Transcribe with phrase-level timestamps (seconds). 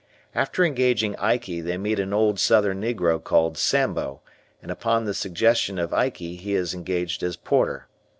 [0.33, 4.21] After engaging Ikey they meet an old Southern Negro called Sambo,
[4.59, 7.85] and upon the suggestion of Ikey he is engaged as porter.